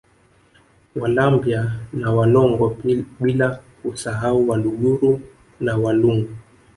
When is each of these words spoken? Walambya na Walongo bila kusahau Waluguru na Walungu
Walambya 0.95 1.75
na 1.93 2.11
Walongo 2.11 2.77
bila 3.19 3.59
kusahau 3.83 4.49
Waluguru 4.49 5.21
na 5.59 5.77
Walungu 5.77 6.29